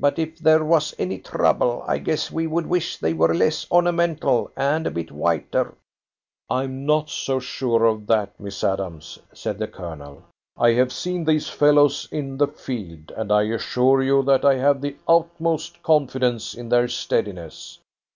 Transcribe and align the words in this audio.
"But 0.00 0.18
if 0.18 0.40
there 0.40 0.64
was 0.64 0.92
any 0.98 1.18
trouble, 1.20 1.84
I 1.86 1.98
guess 1.98 2.32
we 2.32 2.48
would 2.48 2.66
wish 2.66 2.96
they 2.96 3.12
were 3.12 3.32
less 3.32 3.64
ornamental 3.70 4.50
and 4.56 4.84
a 4.84 4.90
bit 4.90 5.12
whiter." 5.12 5.72
"I 6.50 6.64
am 6.64 6.84
not 6.84 7.08
so 7.08 7.38
sure 7.38 7.84
of 7.84 8.08
that, 8.08 8.40
Miss 8.40 8.64
Adams," 8.64 9.20
said 9.32 9.56
the 9.58 9.68
Colonel. 9.68 10.24
"I 10.56 10.72
have 10.72 10.92
seen 10.92 11.22
these 11.22 11.48
fellows 11.48 12.08
in 12.10 12.38
the 12.38 12.48
field, 12.48 13.12
and 13.16 13.30
I 13.30 13.44
assure 13.44 14.02
you 14.02 14.24
that 14.24 14.44
I 14.44 14.56
have 14.56 14.80
the 14.80 14.96
utmost 15.06 15.80
confidence 15.84 16.54
in 16.54 16.70
their 16.70 16.88
steadiness." 16.88 17.78